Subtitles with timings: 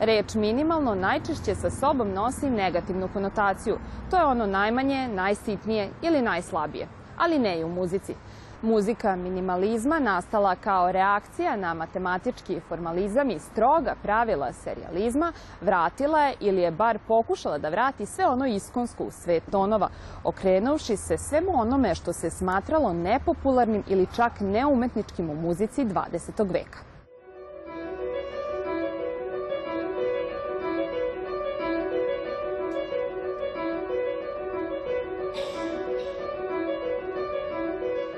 [0.00, 3.78] Reč minimalno najčešće sa sobom nosi negativnu konotaciju.
[4.10, 6.88] To je ono najmanje, najsitnije ili najslabije.
[7.16, 8.14] Ali ne i u muzici.
[8.62, 16.62] Muzika minimalizma nastala kao reakcija na matematički formalizam i stroga pravila serijalizma vratila je ili
[16.62, 19.88] je bar pokušala da vrati sve ono iskonsko u svet tonova,
[20.24, 26.52] okrenuši se svemu onome što se smatralo nepopularnim ili čak neumetničkim u muzici 20.
[26.52, 26.93] veka.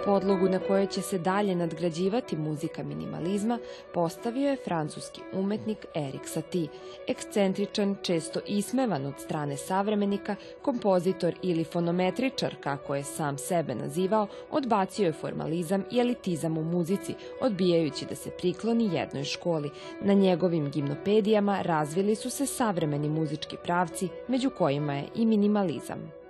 [0.07, 3.59] Podlogu na kojoj će se dalje nadgrađivati muzika minimalizma
[3.95, 6.69] postavio je francuski umetnik Erik Satie,
[7.09, 15.07] ekscentričan, često ismevan od strane savremenika, kompozitor ili fonometričar, kako je sam sebe nazivao, odbacio
[15.07, 19.71] je formalizam i elitizam u muzici, odbijajući da se prikloni jednoj školi.
[20.01, 26.26] Na njegovim gimnopedijama razvili su se savremeni muzički pravci, među kojima je i minimalizam.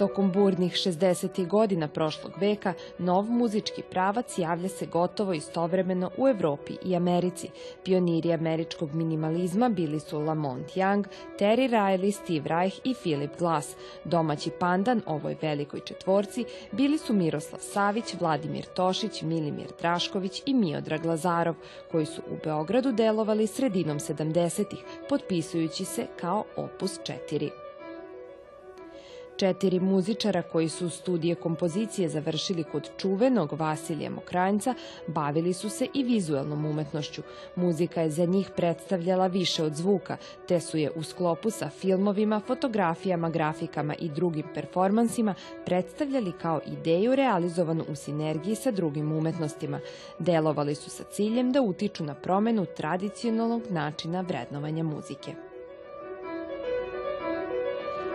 [0.00, 1.46] Tokom burnih 60.
[1.46, 7.48] godina prošlog veka, nov muzički pravac javlja se gotovo istovremeno u Evropi i Americi.
[7.84, 11.04] Pioniri američkog minimalizma bili su Lamont Young,
[11.38, 13.76] Terry Riley, Steve Reich i Philip Glass.
[14.04, 21.04] Domaći pandan ovoj velikoj četvorci bili su Miroslav Savić, Vladimir Tošić, Milimir Drašković i Miodrag
[21.04, 21.54] Lazarov,
[21.90, 27.69] koji su u Beogradu delovali sredinom 70-ih, potpisujući se kao Opus 4.
[29.40, 34.74] Četiri muzičara koji su studije kompozicije završili kod čuvenog Vasilija Mokranjca
[35.06, 37.22] bavili su se i vizuelnom umetnošću.
[37.56, 40.16] Muzika je za njih predstavljala više od zvuka,
[40.48, 45.34] te su je u sklopu sa filmovima, fotografijama, grafikama i drugim performansima
[45.66, 49.80] predstavljali kao ideju realizovanu u sinergiji sa drugim umetnostima.
[50.18, 55.49] Delovali su sa ciljem da utiču na promenu tradicionalnog načina vrednovanja muzike.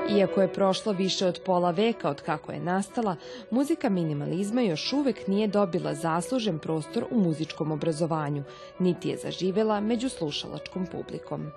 [0.10, 3.16] Iako je prošlo više od pola veka od kako je nastala,
[3.52, 8.44] muzika minimalizma još uvek nije dobila zaslužen prostor u muzičkom obrazovanju,
[8.80, 11.52] niti je zaživela među slušalačkom publikom.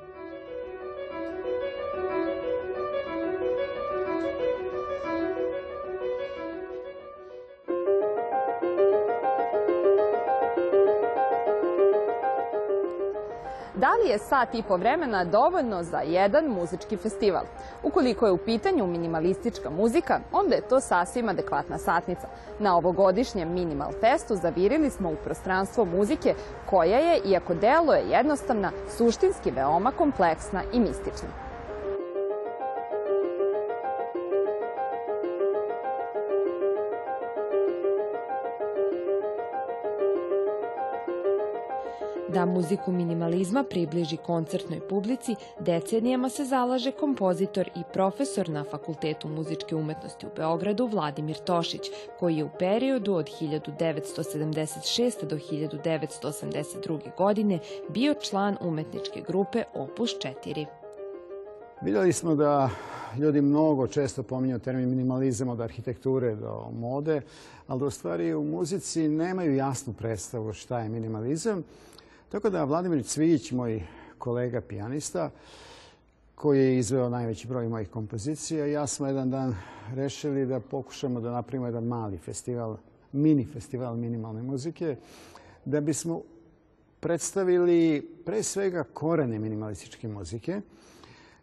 [14.08, 17.42] Je sat i po vremena dovoljno za jedan muzički festival?
[17.82, 22.28] Ukoliko je u pitanju minimalistička muzika, onda je to sasvim adekvatna satnica.
[22.58, 26.34] Na ovogodišnjem Minimal Festu zavirili smo u prostranstvo muzike
[26.70, 31.47] koja je, iako delo je jednostavna, suštinski veoma kompleksna i mistična.
[42.68, 50.26] Muziku minimalizma približi koncertnoj publici, decenijama se zalaže kompozitor i profesor na Fakultetu muzičke umetnosti
[50.26, 51.82] u Beogradu Vladimir Tošić,
[52.18, 55.26] koji je u periodu od 1976.
[55.26, 57.16] do 1982.
[57.16, 57.58] godine
[57.88, 60.10] bio član umetničke grupe Opus
[60.44, 60.66] 4.
[61.82, 62.70] Vidjeli smo da
[63.18, 67.20] ljudi mnogo često pominju termin minimalizam od arhitekture do mode,
[67.68, 71.64] ali da u stvari u muzici nemaju jasnu predstavu šta je minimalizam
[72.28, 73.82] tako da Vladimir Cvijić, moj
[74.18, 75.30] kolega pijanista,
[76.34, 79.54] koji je izveo najveći broj mojih kompozicija, ja smo jedan dan
[79.94, 82.76] rešili da pokušamo da napravimo jedan mali festival,
[83.12, 84.96] mini festival minimalne muzike,
[85.64, 86.22] da bismo
[87.00, 90.60] predstavili pre svega korene minimalističke muzike,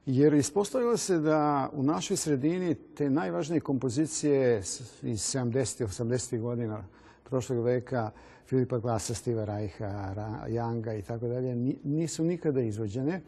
[0.05, 4.59] jer ispostavilo se da u našoj sredini te najvažnije kompozicije
[5.01, 5.85] iz 70.
[5.85, 6.39] 80.
[6.39, 6.83] godina
[7.29, 8.11] prošlog veka
[8.47, 10.13] Filipa Glasa, Stiva Rajha,
[10.47, 13.21] Janga i tako dalje, nisu nikada izvođene.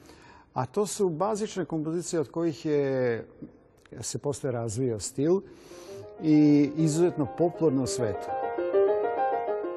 [0.54, 3.26] A to su bazične kompozicije od kojih je
[4.02, 5.42] se posle razvio stil
[6.24, 8.28] i izuzetno popularno u svetu.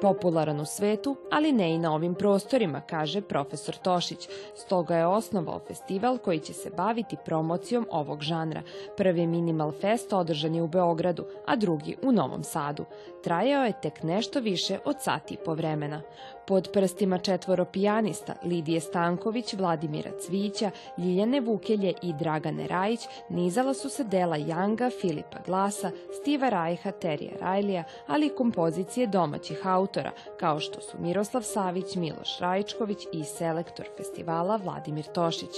[0.01, 4.29] Popularan u svetu, ali ne i na ovim prostorima, kaže profesor Tošić.
[4.55, 8.61] Stoga je osnovao festival koji će se baviti promocijom ovog žanra.
[8.97, 12.85] Prvi Minimal Fest održan je u Beogradu, a drugi u Novom Sadu.
[13.23, 16.01] Trajao je tek nešto više od sati i po vremena.
[16.47, 22.99] Pod prstima četvoro pijanista Lidije Stanković, Vladimira Cvića, Ljiljane Vukelje i Dragane Rajić
[23.29, 25.91] nizala su se dela Janga, Filipa Glasa,
[26.21, 32.39] Stiva Rajha, Terija Rajlija, ali i kompozicije domaćih autora, kao što su Miroslav Savić, Miloš
[32.39, 35.51] Rajičković i selektor festivala Vladimir Tošić.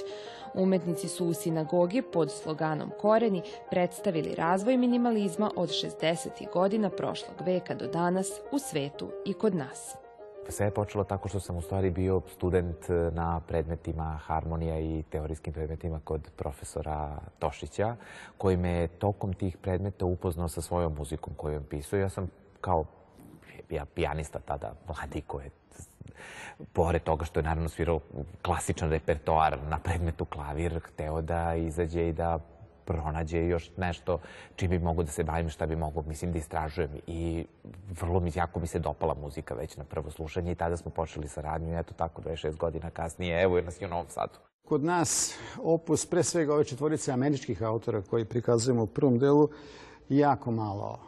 [0.53, 6.51] Umetnici su u sinagogi pod sloganom Koreni predstavili razvoj minimalizma od 60.
[6.53, 10.02] godina prošlog veka do danas u svetu i kod nas.
[10.49, 15.53] Sve je počelo tako što sam u stvari bio student na predmetima harmonija i teorijskim
[15.53, 17.95] predmetima kod profesora Tošića,
[18.37, 21.99] koji me tokom tih predmeta upoznao sa svojom muzikom koju je pisao.
[21.99, 22.27] Ja sam
[22.61, 22.85] kao
[23.69, 25.51] ja, pijanista tada, mladi koji je
[26.73, 27.99] pored toga što je naravno svirao
[28.41, 32.39] klasičan repertoar na predmetu klavir, hteo da izađe i da
[32.85, 34.19] pronađe još nešto
[34.55, 36.89] čim bi mogo da se bavim, šta bi mogo, mislim, da istražujem.
[37.07, 37.45] I
[38.01, 41.27] vrlo mi, jako mi se dopala muzika već na prvo slušanje i tada smo počeli
[41.27, 44.39] saradnju i eto tako 26 godina kasnije, evo je nas i u Novom Sadu.
[44.67, 49.49] Kod nas opus, pre svega ove četvorice američkih autora koji prikazujemo u prvom delu,
[50.09, 50.99] jako malo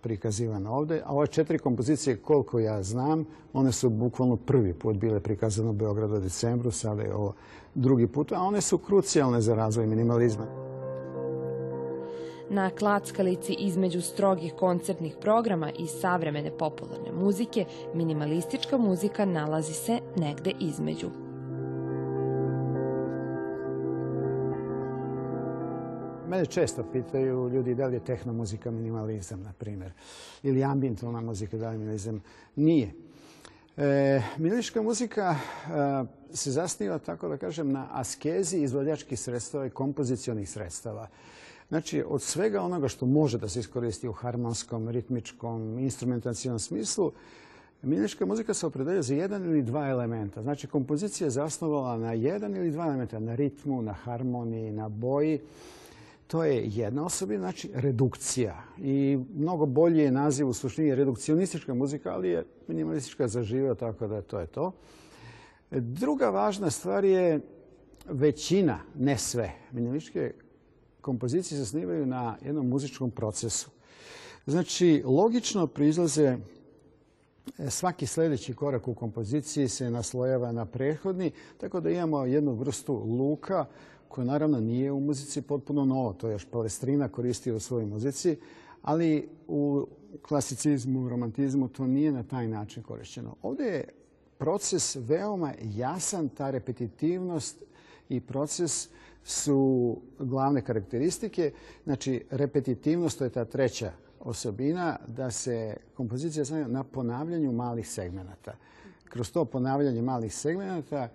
[0.00, 1.02] prikazivano ovde.
[1.04, 5.72] A ove četiri kompozicije, koliko ja znam, one su bukvalno prvi put bile prikazane u
[5.72, 7.34] Beogradu u decembru, sada je ovo
[7.74, 10.73] drugi put, a one su krucijalne za razvoj minimalizma.
[12.50, 17.64] Na klackalici između strogih koncertnih programa i savremene popularne muzike,
[17.94, 21.10] minimalistička muzika nalazi se negde između.
[26.28, 29.92] Mene često pitaju ljudi da li je tehnomuzika minimalizam, na primjer,
[30.42, 32.22] ili ambientalna muzika da li je minimalizam.
[32.56, 32.92] Nije.
[33.76, 40.50] E, minimalistička muzika e, se zasniva, tako da kažem, na askezi izvođačkih sredstava i kompozicijonih
[40.50, 41.08] sredstava.
[41.74, 47.12] Znači, od svega onoga što može da se iskoristi u harmonskom, ritmičkom, instrumentacijom smislu,
[47.82, 50.42] minimalistička muzika se opredelja za jedan ili dva elementa.
[50.42, 55.40] Znači, kompozicija je zasnovala na jedan ili dva elementa, na ritmu, na harmoniji, na boji.
[56.26, 58.62] To je jedna osobina, znači redukcija.
[58.78, 64.22] I mnogo bolji je naziv u suštini redukcionistička muzika, ali je minimalistička zaživio, tako da
[64.22, 64.72] to je to.
[65.70, 67.40] Druga važna stvar je
[68.08, 70.32] većina, ne sve, minimalističke
[71.04, 73.70] kompozicije se snimaju na jednom muzičkom procesu.
[74.46, 76.36] Znači, logično proizlaze
[77.58, 81.30] e, svaki sledeći korak u kompoziciji se naslojava na prethodni,
[81.60, 83.66] tako da imamo jednu vrstu luka
[84.08, 86.12] koja naravno nije u muzici potpuno novo.
[86.12, 88.36] To je još Palestrina koristio u svojoj muzici,
[88.82, 89.86] ali u
[90.22, 93.36] klasicizmu, romantizmu to nije na taj način korišćeno.
[93.42, 93.88] Ovde je
[94.38, 97.62] proces veoma jasan, ta repetitivnost
[98.08, 98.88] i proces
[99.24, 101.52] su glavne karakteristike.
[101.84, 108.54] Znači, repetitivnost, to je ta treća osobina, da se kompozicija stavlja na ponavljanju malih segmenata.
[109.08, 111.08] Kroz to ponavljanje malih segmenata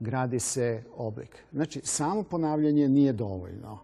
[0.00, 1.44] gradi se oblik.
[1.52, 3.78] Znači, samo ponavljanje nije dovoljno.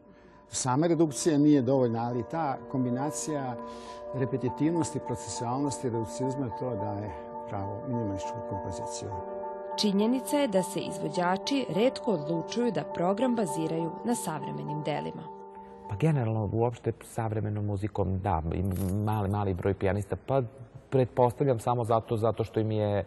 [0.50, 3.56] Sama redukcija nije dovoljna, ali ta kombinacija
[4.14, 7.10] repetitivnosti, procesualnosti, redukcijizma to daje
[7.48, 9.37] pravo minimalističku kompoziciju.
[9.80, 15.22] Činjenica je da se izvođači redko odlučuju da program baziraju na savremenim delima.
[15.88, 18.42] Pa generalno, uopšte savremenom muzikom, da,
[19.04, 20.42] mali, mali broj pijanista, pa
[20.90, 23.04] pretpostavljam samo zato, zato što im je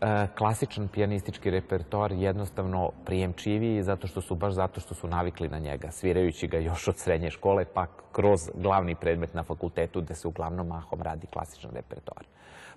[0.00, 5.58] E, klasičan pijanistički repertoar jednostavno prijemčiviji zato što su baš zato što su navikli na
[5.58, 10.28] njega, svirajući ga još od srednje škole, pa kroz glavni predmet na fakultetu gde se
[10.28, 12.24] uglavnom mahom radi klasičan repertoar.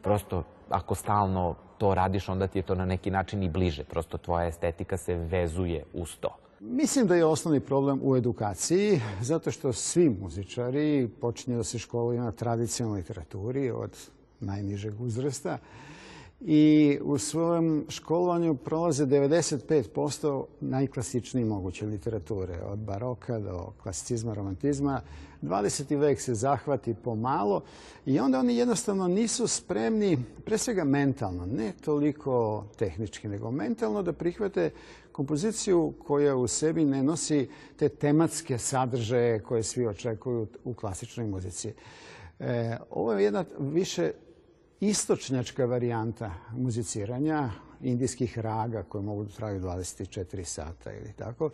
[0.02, 3.84] Prosto, ako stalno to radiš, onda ti je to na neki način i bliže.
[3.84, 6.36] Prosto tvoja estetika se vezuje uz to.
[6.60, 12.22] Mislim da je osnovni problem u edukaciji, zato što svi muzičari počinju da se školuju
[12.22, 13.98] na tradicionalnoj literaturi od
[14.40, 15.58] najnižeg uzrasta
[16.42, 25.02] i u svojem školovanju prolaze 95% najklasičnije moguće literature, od baroka do klasicizma, romantizma.
[25.42, 25.98] 20.
[25.98, 27.62] vek se zahvati pomalo
[28.06, 34.14] i onda oni jednostavno nisu spremni, pre svega mentalno, ne toliko tehnički, nego mentalno da
[34.14, 34.70] prihvate
[35.12, 41.74] kompoziciju koja u sebi ne nosi te tematske sadržaje koje svi očekuju u klasičnoj muzici.
[42.40, 44.12] E, ovo je jedna više
[44.80, 47.50] istočnjačka varijanta muziciranja
[47.82, 51.50] indijskih raga koje mogu da traju 24 sata ili tako.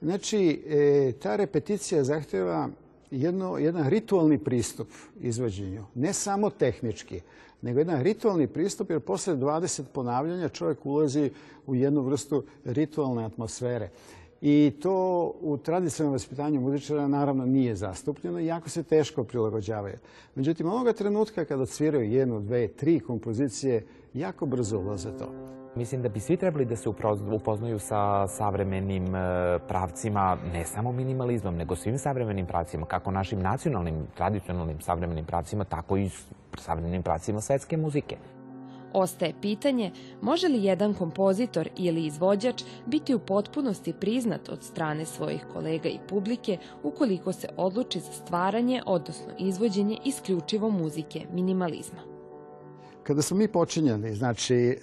[0.00, 2.68] Znači, e, ta repeticija zahteva
[3.10, 4.88] jedno, jedan ritualni pristup
[5.20, 5.84] izvođenju.
[5.94, 7.20] Ne samo tehnički,
[7.62, 11.30] nego jedan ritualni pristup, jer posle 20 ponavljanja čovjek ulazi
[11.66, 13.90] u jednu vrstu ritualne atmosfere.
[14.42, 19.96] I to u tradicionalnom vaspitanju muzičara naravno nije zastupljeno i jako se teško prilagođavaju.
[20.34, 25.32] Međutim, onoga trenutka kada odsviraju jednu, dve, tri kompozicije, jako brzo ulaze to.
[25.76, 26.88] Mislim da bi svi trebali da se
[27.32, 29.18] upoznaju sa savremenim e,
[29.68, 35.96] pravcima, ne samo minimalizmom, nego svim savremenim pravcima, kako našim nacionalnim, tradicionalnim savremenim pravcima, tako
[35.96, 36.10] i
[36.58, 38.16] savremenim pravcima svetske muzike.
[38.94, 45.46] Ostaje pitanje može li jedan kompozitor ili izvođač biti u potpunosti priznat od strane svojih
[45.52, 52.00] kolega i publike ukoliko se odluči za stvaranje, odnosno izvođenje isključivo muzike minimalizma.
[53.02, 54.78] Kada smo mi počinjali, znači,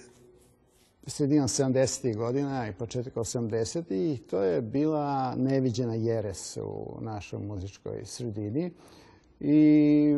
[1.06, 2.16] sredinom 70.
[2.16, 4.18] godina i početak 80.
[4.30, 8.70] to je bila neviđena jeres u našoj muzičkoj sredini
[9.40, 10.16] i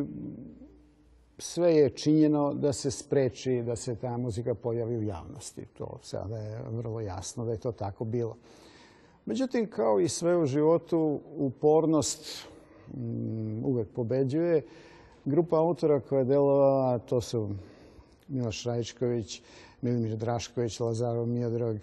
[1.42, 5.66] sve je činjeno da se spreči da se ta muzika pojavi u javnosti.
[5.78, 8.36] To sada je vrlo jasno da je to tako bilo.
[9.24, 12.48] Međutim, kao i sve u životu, upornost
[12.94, 14.62] mm, uvek pobeđuje.
[15.24, 17.48] Grupa autora koja je delovala, to su
[18.28, 19.42] Miloš Rajičković,
[19.80, 21.76] Milimir Drašković, Lazarov Miodrag,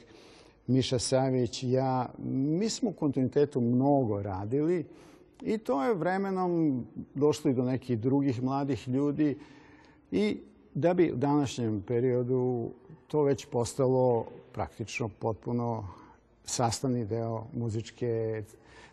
[0.68, 2.10] Miša Savić, ja.
[2.28, 4.86] Mi smo u kontinuitetu mnogo radili
[5.41, 9.38] i to je vremenom došlo i do nekih drugih mladih ljudi
[10.12, 10.38] i
[10.74, 12.69] da bi u današnjem periodu
[13.08, 15.88] to već postalo praktično potpuno
[16.46, 18.43] sastavni deo muzičke,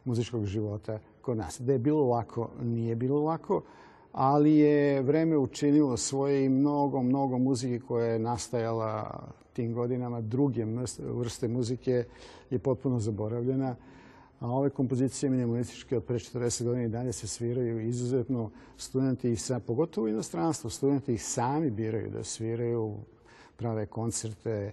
[0.04, 1.60] muzičkog života kod nas.
[1.60, 3.62] Da je bilo lako, nije bilo lako,
[4.12, 9.22] ali je vreme učinilo svoje i mnogo, mnogo muzike koja je nastajala
[9.52, 10.20] tim godinama.
[10.20, 10.64] Druge
[10.98, 12.04] vrste muzike
[12.50, 13.76] je potpuno zaboravljena.
[14.46, 18.50] A ove kompozicije minimalističke od pre 40 godina i dalje se sviraju izuzetno.
[18.76, 22.96] Studenti ih pogotovo u inostranstvu, studenti ih sami biraju da sviraju,
[23.56, 24.72] prave koncerte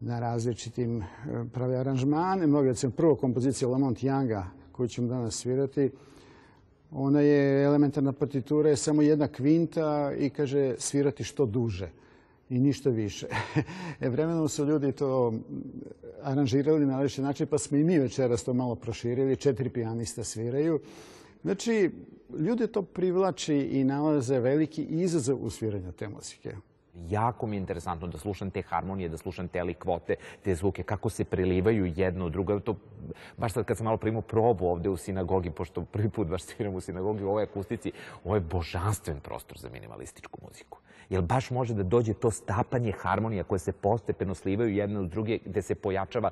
[0.00, 1.04] na različitim,
[1.52, 2.46] prave aranžmane.
[2.46, 5.90] Mnogi, recimo, prvo kompozicija Lamont Younga, koju ćemo danas svirati,
[6.90, 11.90] ona je elementarna partitura, je samo jedna kvinta i kaže svirati što duže
[12.50, 13.26] i ništa više.
[14.00, 15.32] E, vremenom su ljudi to
[16.30, 19.36] aranžirali na različit način, pa smo i mi večeras to malo proširili.
[19.36, 20.80] Četiri pijanista sviraju.
[21.42, 21.90] Znači,
[22.38, 26.54] ljude to privlači i nalaze veliki izazov u sviranju te muzike
[27.06, 31.10] jako mi je interesantno da slušam te harmonije, da slušam te likvote, te zvuke, kako
[31.10, 32.60] se prelivaju jedno u drugo.
[32.60, 32.76] To,
[33.36, 36.74] baš sad kad sam malo primao probu ovde u sinagogi, pošto prvi put baš sviram
[36.74, 37.92] u sinagogi u ovoj akustici,
[38.24, 40.78] ovo je božanstven prostor za minimalističku muziku.
[41.10, 45.38] Jer baš može da dođe to stapanje harmonija koje se postepeno slivaju jedne u druge,
[45.44, 46.30] gde se pojačava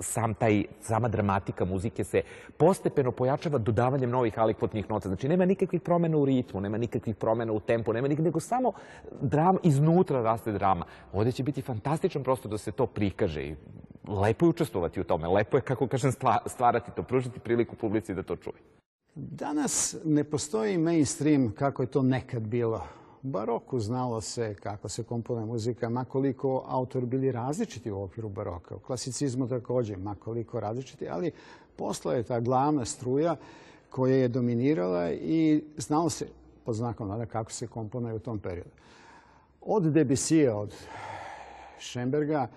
[0.00, 2.22] sam taj, sama dramatika muzike se
[2.56, 5.08] postepeno pojačava dodavanjem novih alikvotnih nota.
[5.08, 8.72] Znači, nema nikakvih promena u ritmu, nema nikakvih promena u tempu, nema nikakvih, nego samo
[9.20, 10.84] drama, iznutra raste drama.
[11.12, 13.56] Ovde će biti fantastičan prostor da se to prikaže i
[14.08, 15.28] lepo je učestvovati u tome.
[15.28, 16.12] Lepo je, kako kažem,
[16.46, 18.56] stvarati to, pružiti priliku publici da to čuje.
[19.14, 22.82] Danas ne postoji mainstream kako je to nekad bilo
[23.26, 28.76] baroku znalo se kako se komponuje muzika, makoliko autor bili različiti u okviru baroka.
[28.76, 31.32] U klasicizmu takođe, makoliko različiti, ali
[31.76, 33.36] posla je ta glavna struja
[33.90, 36.26] koja je dominirala i znalo se
[36.64, 38.70] pod znakom nada kako se komponuje u tom periodu.
[39.60, 40.74] Od Debussyja, od
[41.80, 42.48] Schemberga,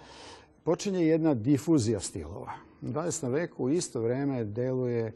[0.63, 2.53] počinje jedna difuzija stilova.
[2.81, 3.31] U 20.
[3.31, 5.13] veku u isto vreme deluje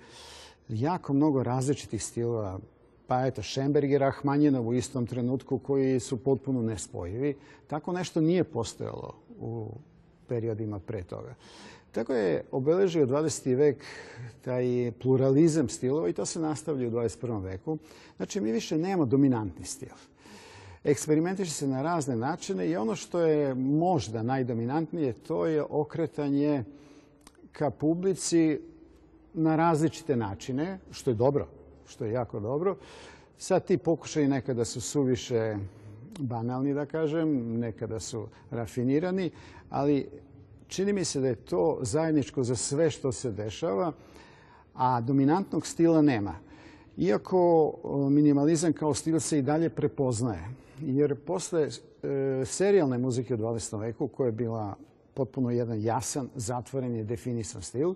[0.69, 2.59] jako mnogo različitih stilova,
[3.07, 7.35] pa eto, Šemberg i Rahmanjinov u istom trenutku koji su potpuno nespojivi.
[7.67, 9.67] Tako nešto nije postojalo u
[10.27, 11.35] periodima pre toga.
[11.91, 13.55] Tako je obeležio 20.
[13.55, 13.85] vek
[14.41, 17.43] taj pluralizam stilova i to se nastavlja u 21.
[17.43, 17.77] veku.
[18.17, 19.93] Znači, mi više nemamo dominantni stil.
[20.83, 26.63] Eksperimentiše se na razne načine i ono što je možda najdominantnije, to je okretanje
[27.51, 28.59] ka publici
[29.33, 31.47] na različite načine, što je dobro
[31.93, 32.77] što je jako dobro.
[33.37, 35.55] Sad ti pokušaj nekada su suviše
[36.19, 39.31] banalni, da kažem, nekada su rafinirani,
[39.69, 40.07] ali
[40.67, 43.91] čini mi se da je to zajedničko za sve što se dešava,
[44.73, 46.35] a dominantnog stila nema.
[46.97, 47.73] Iako
[48.09, 50.47] minimalizam kao stil se i dalje prepoznaje,
[50.81, 53.79] jer posle e, serijalne muzike u 20.
[53.79, 54.75] veku, koja je bila
[55.13, 57.93] potpuno jedan jasan, zatvoren i definisan stil,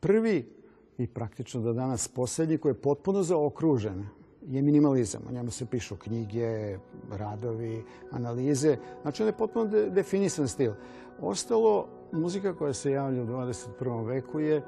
[0.00, 0.59] prvi
[1.00, 4.06] i praktično do danas poslednji koji je potpuno zaokružen
[4.46, 5.22] je minimalizam.
[5.28, 6.78] O njemu se pišu knjige,
[7.10, 8.76] radovi, analize.
[9.02, 10.72] Znači, on je potpuno de definisan stil.
[11.20, 14.06] Ostalo, muzika koja se javlja u 21.
[14.06, 14.62] veku je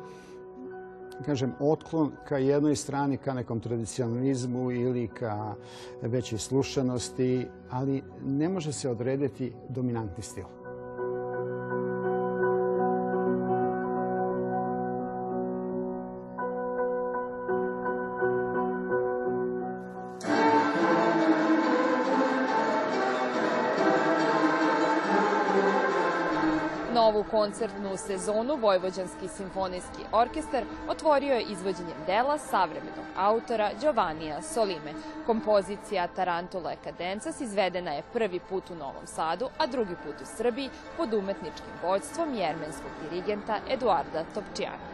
[1.24, 5.54] kažem, otklon ka jednoj strani, ka nekom tradicionalizmu ili ka
[6.02, 10.62] većoj slušanosti, ali ne može se odrediti dominantni stil.
[27.42, 34.92] Koncertnu sezonu Vojvođanski simfonijski orkestar otvorio je izvođenjem dela savremenog autora Giovannija Solime.
[35.26, 40.70] Kompozicija Tarantula Cadencas izvedena je prvi put u Novom Sadu, a drugi put u Srbiji
[40.96, 44.91] pod umetničkim vođstvom jermenskog dirigenta Eduarda Topčijana.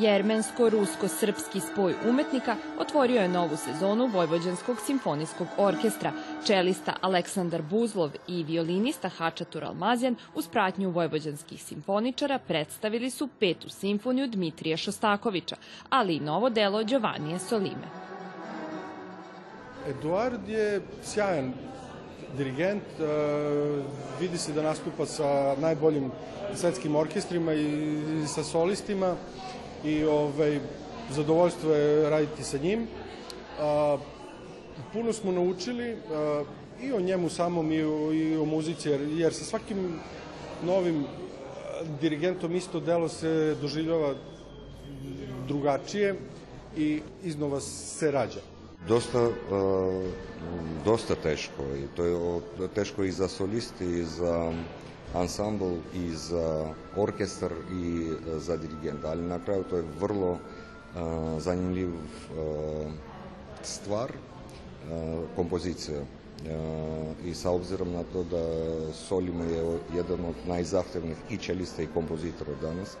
[0.00, 6.12] Jermensko-rusko-srpski spoj umetnika otvorio je novu sezonu Vojvođanskog simfonijskog orkestra.
[6.46, 14.28] Čelista Aleksandar Buzlov i violinista Hačatur Almazjan uz pratnju vojvođanskih simfoničara predstavili su petu simfoniju
[14.28, 15.56] Dmitrija Šostakovića,
[15.90, 17.88] ali i novo delo Giovannije Solime.
[19.88, 21.52] Eduard je sjajan
[22.36, 23.04] dirigent, e,
[24.20, 26.10] vidi se da nastupa sa najboljim
[26.54, 29.16] svetskim orkestrima i sa solistima
[29.84, 30.60] i ovaj,
[31.10, 32.86] zadovoljstvo je raditi sa njim.
[33.60, 33.98] A,
[34.92, 36.44] puno smo naučili a,
[36.82, 39.98] i o njemu samom i o, i o muzici, jer, jer sa svakim
[40.64, 41.04] novim
[42.00, 44.14] dirigentom isto delo se doživljava
[45.48, 46.14] drugačije
[46.76, 48.40] i iznova se rađa.
[48.88, 49.28] Dosta,
[50.84, 54.52] dosta teško i to je teško i za solisti i za
[55.14, 60.38] ansambl i za orkestar i za dirigenta, ali na kraju to je vrlo uh,
[61.38, 61.88] zanimljiv
[63.62, 64.12] stvar,
[65.36, 66.00] kompozicija.
[67.24, 68.44] I sa obzirom na to da
[68.92, 72.96] Solimo je jedan od najzahtevnih i čelista i kompozitora danas.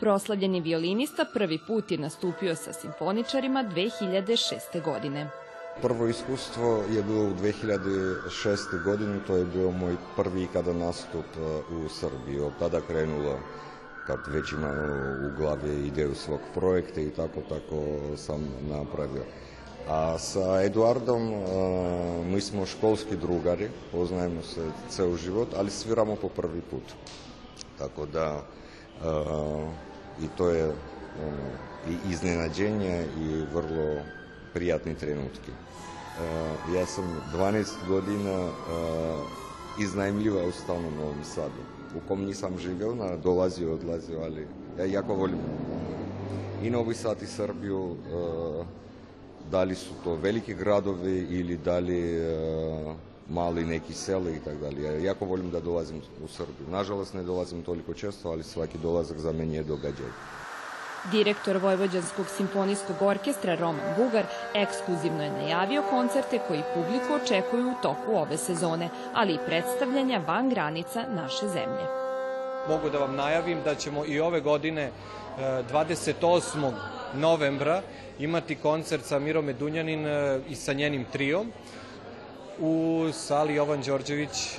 [0.00, 4.84] Proslavljeni violinista prvi put je nastupio sa simfoničarima 2006.
[4.84, 5.30] godine.
[5.80, 8.82] Prvo iskustvo je bilo u 2006.
[8.84, 11.24] godini, to je bio moj prvi kada nastup
[11.70, 12.40] u Srbiji.
[12.40, 13.38] Od tada krenulo
[14.06, 14.76] kad već imam
[15.26, 17.82] u glavi ideju svog projekta i tako, tako
[18.16, 19.24] sam napravio.
[19.88, 21.32] A sa Eduardom
[22.32, 26.92] mi smo školski drugari, poznajemo se ceo život, ali sviramo po prvi put.
[27.78, 28.42] Tako da
[30.22, 30.72] i to je
[31.88, 34.02] i iznenađenje i vrlo
[34.54, 35.50] prijatni trenutki.
[35.50, 37.04] Uh, ja sam
[37.34, 38.52] 12 godina uh,
[39.80, 41.62] iznajmljivao stan u Novom Sadu,
[41.96, 44.46] u kom nisam živeo, na, dolazio, odlazio, ali
[44.78, 45.38] ja jako volim
[46.62, 48.66] i Novi Sad i Srbiju, uh,
[49.50, 52.94] da li su to veliki gradovi ili da li uh,
[53.28, 54.82] mali neki sele i tako dalje.
[54.82, 56.68] Ja jako volim da dolazim u Srbiju.
[56.70, 60.10] Nažalost ne dolazim toliko često, ali svaki dolazak za meni je događaj.
[61.10, 68.14] Direktor Vojvođanskog simfonijskog orkestra Roman Bugar ekskluzivno je najavio koncerte koji publiku očekuju u toku
[68.14, 71.86] ove sezone, ali i predstavljanja van granica naše zemlje.
[72.68, 74.90] Mogu da vam najavim da ćemo i ove godine
[75.38, 76.72] 28.
[77.14, 77.82] novembra
[78.18, 80.06] imati koncert sa Mirome Dunjanin
[80.48, 81.52] i sa njenim trijom
[82.58, 84.58] u sali Jovan Đorđević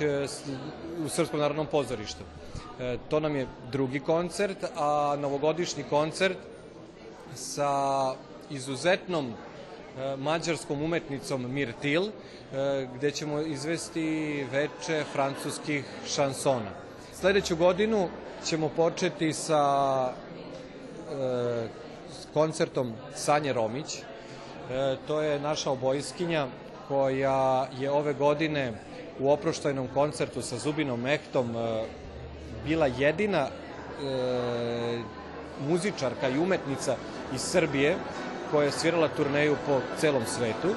[1.04, 2.24] u Srpskom narodnom pozorištu.
[2.80, 6.36] E, to nam je drugi koncert, a novogodišnji koncert
[7.34, 8.14] sa
[8.50, 12.10] izuzetnom e, mađarskom umetnicom Mirtil, e,
[12.96, 16.70] gde ćemo izvesti veče francuskih šansona.
[17.12, 18.08] Sledeću godinu
[18.44, 20.12] ćemo početi sa
[22.34, 24.02] koncertom Sanje Romić.
[25.06, 26.46] To je naša obojskinja
[26.88, 28.72] koja je ove godine
[29.18, 31.56] u oproštajnom koncertu sa Zubinom Mehtom
[32.64, 33.48] bila jedina e,
[35.68, 36.96] muzičarka i umetnica
[37.34, 37.96] iz Srbije
[38.50, 40.68] koja je svirala turneju po celom svetu.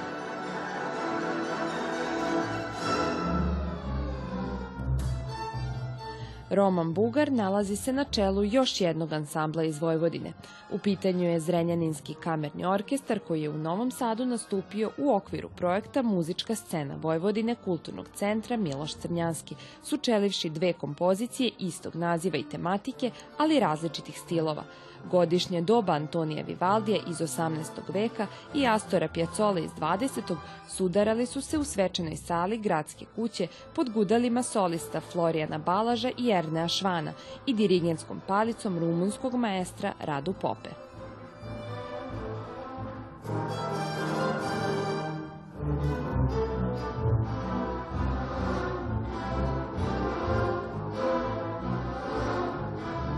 [6.50, 10.34] Roman Bugar nalazi se na čelu još jednog ansambla iz Vojvodine.
[10.72, 16.02] U pitanju je Zrenjaninski kamerni orkestar koji je u Novom Sadu nastupio u okviru projekta
[16.02, 23.60] Muzička scena Vojvodine Kulturnog centra Miloš Crnjanski, sučelivši dve kompozicije istog naziva i tematike, ali
[23.60, 24.64] različitih stilova–
[25.12, 27.60] Godišnje doba Antonija Vivaldija iz 18.
[27.94, 30.36] veka i Astora Pjacola iz 20.
[30.68, 36.68] sudarali su se u svečanoj sali gradske kuće pod gudalima solista Florijana Balaža i Ernea
[36.68, 37.14] Švana
[37.46, 40.70] i dirigenskom palicom rumunskog maestra Radu Pope.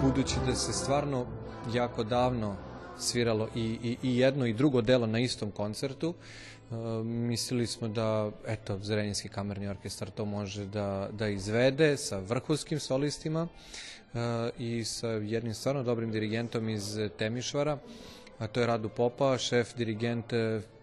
[0.01, 1.25] budući da se stvarno
[1.73, 2.55] jako davno
[2.99, 6.13] sviralo i, i, i jedno i drugo delo na istom koncertu.
[6.71, 12.79] E, mislili smo da, eto, Zrenjinski kamerni orkestar to može da, da izvede sa vrhunskim
[12.79, 13.47] solistima
[14.13, 14.19] e,
[14.59, 17.77] i sa jednim stvarno dobrim dirigentom iz Temišvara,
[18.39, 20.33] a to je Radu Popa, šef dirigent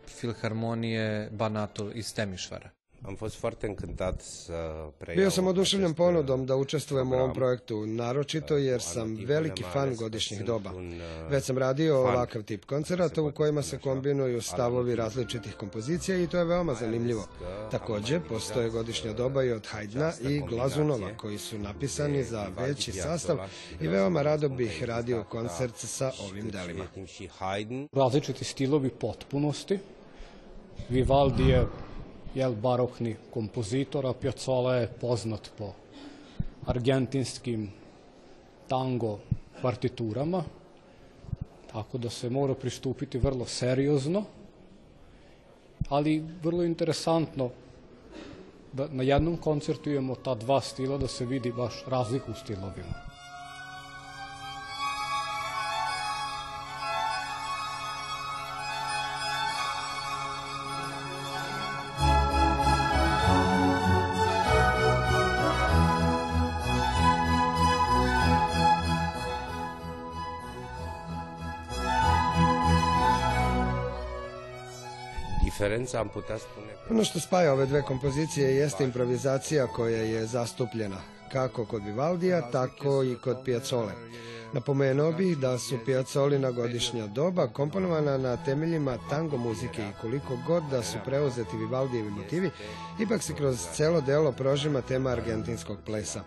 [0.07, 2.76] Filharmonije Banatul iz Temišvara.
[3.07, 7.87] Am fost foarte încântat să preiau Bio sam oduševljen ponudom da učestvujem u ovom projektu,
[7.87, 10.71] naročito jer sam veliki fan godišnjih doba.
[10.71, 10.83] uh,
[11.31, 16.39] Već sam radio ovakav tip koncerata u kojima se kombinuju stavovi različitih kompozicija i to
[16.39, 17.27] je veoma zanimljivo.
[17.71, 23.39] Takođe, postoje godišnja doba i od Hajdna i Glazunova koji su napisani za veći sastav
[23.81, 26.85] i veoma rado bih radio koncert sa ovim delima.
[27.93, 29.79] Različiti stilovi potpunosti.
[30.89, 31.67] Vivaldi je
[32.37, 35.73] jel, barokni kompozitor, a Piazzolla je poznat po
[36.67, 37.71] argentinskim
[38.69, 39.19] tango
[39.63, 40.43] partiturama,
[41.73, 44.25] tako da se mora pristupiti vrlo seriozno,
[45.89, 47.51] ali vrlo interesantno
[48.73, 53.16] da na jednom koncertu imamo ta dva stila, da se vidi baš razliku u stilovima.
[75.57, 80.27] Diferența am putea spune că Ono što spaja ove dve kompozicije jeste improvizacija koja je
[80.27, 80.97] zastupljena,
[81.33, 83.93] kako kod Vivaldija, tako i kod Piazzole.
[84.53, 90.63] Napomenuo bih da su Piazolina godišnja doba komponovana na temeljima tango muzike i koliko god
[90.71, 92.51] da su preuzeti Vivaldijevi motivi,
[93.01, 96.23] ipak se kroz celo delo prožima tema argentinskog plesa.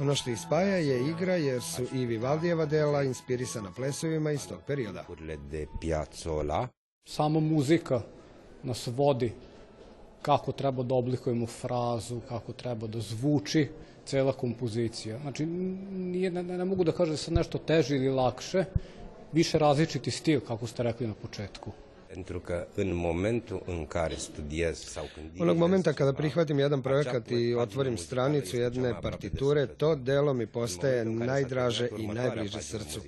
[0.00, 4.58] Ono što ih spaja je igra jer su i Vivaldijeva dela inspirisana plesovima iz tog
[4.66, 5.04] perioda.
[7.04, 8.02] sama muzika
[8.64, 9.32] nas vodi
[10.22, 13.68] kako treba da oblikujemo frazu, kako treba da zvuči
[14.04, 15.18] cela kompozicija.
[15.18, 18.64] Znači, nije, ne, ne mogu da kažem da se nešto teže ili lakše,
[19.32, 21.70] više različiti stil, kako ste rekli na početku.
[22.14, 27.28] Pentru că în momentul în care studiez sau când Onog momenta kada prihvatim jedan projekat
[27.30, 33.04] i otvorim stranicu jedne partiture, to delo mi postaje najdraže i najbliže srcu.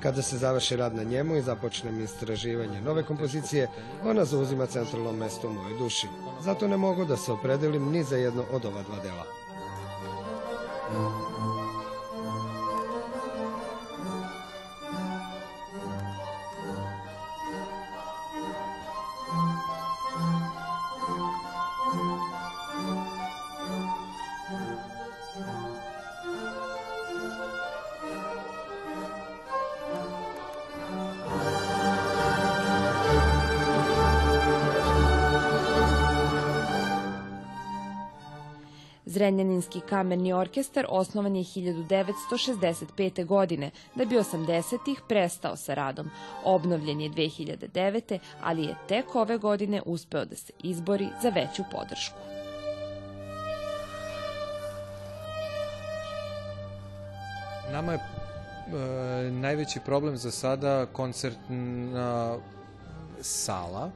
[0.00, 3.68] Kada se završi rad na njemu i započnem istraživanje nove kompozicije,
[4.04, 6.06] ona zauzima centralno mesto u mojoj duši.
[6.42, 9.24] Zato ne mogu da se opredelim ni za jedno od ova dva dela.
[39.14, 43.24] Zrenjaninski kamerni orkestar osnovan je 1965.
[43.24, 46.10] godine, da bi 80-ih prestao sa radom.
[46.44, 48.18] Obnovljen je 2009.
[48.42, 52.16] ali je tek ove godine uspeo da se izbori za veću podršku.
[57.72, 62.36] Nama je e, najveći problem za sada koncertna
[63.20, 63.90] sala,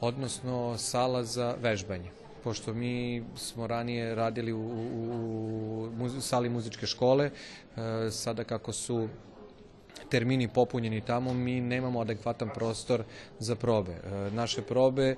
[0.00, 2.25] odnosno sala za vežbanje.
[2.46, 9.08] Pošto mi smo ranije radili u, u, u sali muzičke škole, e, sada kako su
[10.08, 13.02] termini popunjeni tamo, mi nemamo adekvatan prostor
[13.38, 13.92] za probe.
[13.92, 15.16] E, Naše probe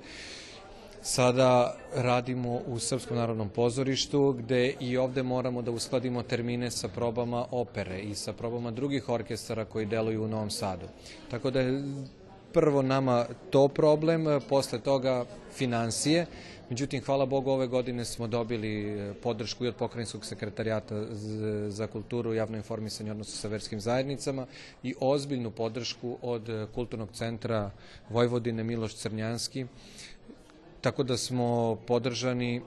[1.01, 7.45] Sada radimo u Srpskom narodnom pozorištu, gde i ovde moramo da uskladimo termine sa probama
[7.51, 10.87] opere i sa probama drugih orkestara koji deluju u Novom Sadu.
[11.31, 11.61] Tako da
[12.53, 16.25] prvo nama to problem, posle toga financije.
[16.69, 21.05] Međutim, hvala Bogu, ove godine smo dobili e, podršku i od Pokrajinskog sekretarijata
[21.67, 24.45] za kulturu, javno informisanje, odnosno sa verskim zajednicama
[24.83, 27.71] i ozbiljnu podršku od Kulturnog centra
[28.09, 29.65] Vojvodine Miloš Crnjanski,
[30.81, 32.61] tako da smo podržani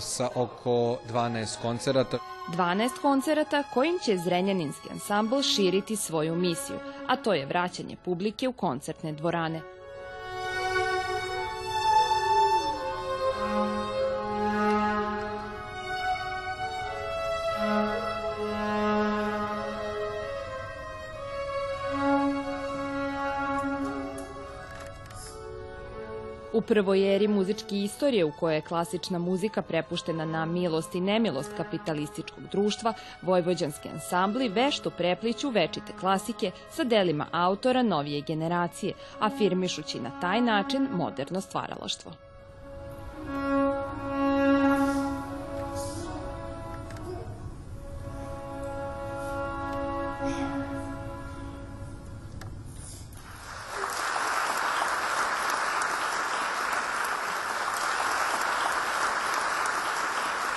[0.00, 2.18] sa oko 12 koncerata.
[2.48, 8.52] 12 koncerata kojim će Zrenjaninski ansambl širiti svoju misiju, a to je vraćanje publike u
[8.52, 9.77] koncertne dvorane.
[26.58, 31.52] U prvoj eri muzičke istorije u kojoj je klasična muzika prepuštena na milost i nemilost
[31.56, 32.92] kapitalističkog društva,
[33.22, 40.88] vojvođanski ansambli vešto prepliću večite klasike sa delima autora novije generacije, afirmišući na taj način
[40.92, 42.27] moderno stvaralaštvo.